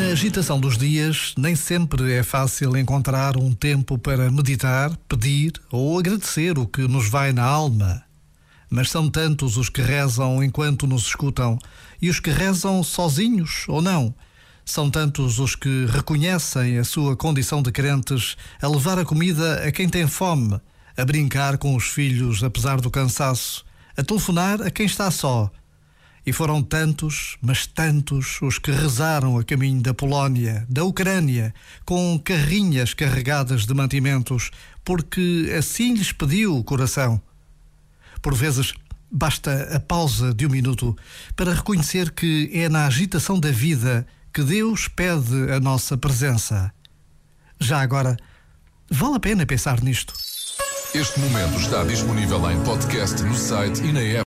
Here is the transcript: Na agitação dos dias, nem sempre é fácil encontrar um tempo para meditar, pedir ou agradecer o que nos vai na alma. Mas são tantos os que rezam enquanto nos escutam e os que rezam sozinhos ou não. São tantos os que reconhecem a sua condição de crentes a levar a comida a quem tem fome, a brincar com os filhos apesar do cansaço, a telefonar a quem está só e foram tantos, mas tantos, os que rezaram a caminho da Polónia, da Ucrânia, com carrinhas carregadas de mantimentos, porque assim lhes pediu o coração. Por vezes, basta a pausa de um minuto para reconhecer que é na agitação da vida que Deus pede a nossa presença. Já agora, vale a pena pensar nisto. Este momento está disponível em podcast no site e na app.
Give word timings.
Na 0.00 0.12
agitação 0.12 0.58
dos 0.58 0.78
dias, 0.78 1.34
nem 1.36 1.54
sempre 1.54 2.14
é 2.14 2.22
fácil 2.22 2.74
encontrar 2.74 3.36
um 3.36 3.52
tempo 3.52 3.98
para 3.98 4.30
meditar, 4.30 4.96
pedir 5.06 5.52
ou 5.70 5.98
agradecer 5.98 6.58
o 6.58 6.66
que 6.66 6.88
nos 6.88 7.06
vai 7.06 7.34
na 7.34 7.44
alma. 7.44 8.02
Mas 8.70 8.88
são 8.88 9.10
tantos 9.10 9.58
os 9.58 9.68
que 9.68 9.82
rezam 9.82 10.42
enquanto 10.42 10.86
nos 10.86 11.02
escutam 11.02 11.58
e 12.00 12.08
os 12.08 12.18
que 12.18 12.30
rezam 12.30 12.82
sozinhos 12.82 13.66
ou 13.68 13.82
não. 13.82 14.14
São 14.64 14.90
tantos 14.90 15.38
os 15.38 15.54
que 15.54 15.84
reconhecem 15.90 16.78
a 16.78 16.84
sua 16.84 17.14
condição 17.14 17.62
de 17.62 17.70
crentes 17.70 18.38
a 18.60 18.68
levar 18.68 18.98
a 18.98 19.04
comida 19.04 19.62
a 19.62 19.70
quem 19.70 19.86
tem 19.86 20.08
fome, 20.08 20.58
a 20.96 21.04
brincar 21.04 21.58
com 21.58 21.76
os 21.76 21.84
filhos 21.84 22.42
apesar 22.42 22.80
do 22.80 22.90
cansaço, 22.90 23.66
a 23.94 24.02
telefonar 24.02 24.62
a 24.62 24.70
quem 24.70 24.86
está 24.86 25.10
só 25.10 25.52
e 26.24 26.32
foram 26.32 26.62
tantos, 26.62 27.36
mas 27.40 27.66
tantos, 27.66 28.38
os 28.42 28.58
que 28.58 28.70
rezaram 28.70 29.38
a 29.38 29.44
caminho 29.44 29.80
da 29.80 29.94
Polónia, 29.94 30.66
da 30.68 30.84
Ucrânia, 30.84 31.54
com 31.84 32.20
carrinhas 32.22 32.94
carregadas 32.94 33.66
de 33.66 33.74
mantimentos, 33.74 34.50
porque 34.84 35.52
assim 35.58 35.94
lhes 35.94 36.12
pediu 36.12 36.56
o 36.56 36.64
coração. 36.64 37.20
Por 38.20 38.34
vezes, 38.34 38.74
basta 39.10 39.74
a 39.74 39.80
pausa 39.80 40.32
de 40.34 40.46
um 40.46 40.50
minuto 40.50 40.96
para 41.34 41.54
reconhecer 41.54 42.10
que 42.10 42.50
é 42.52 42.68
na 42.68 42.86
agitação 42.86 43.40
da 43.40 43.50
vida 43.50 44.06
que 44.32 44.42
Deus 44.42 44.88
pede 44.88 45.50
a 45.52 45.58
nossa 45.58 45.96
presença. 45.96 46.72
Já 47.58 47.80
agora, 47.80 48.16
vale 48.90 49.16
a 49.16 49.20
pena 49.20 49.46
pensar 49.46 49.82
nisto. 49.82 50.14
Este 50.94 51.20
momento 51.20 51.56
está 51.60 51.84
disponível 51.84 52.50
em 52.50 52.60
podcast 52.64 53.22
no 53.22 53.34
site 53.34 53.80
e 53.82 53.92
na 53.92 54.00
app. 54.00 54.18